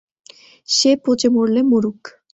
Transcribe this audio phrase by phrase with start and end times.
[0.67, 2.01] সে পচে মরলে মরুক!